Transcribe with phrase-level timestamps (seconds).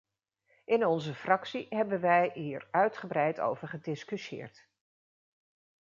[0.65, 4.67] In onze fractie hebben wij hier uitgebreid over gediscussieerd.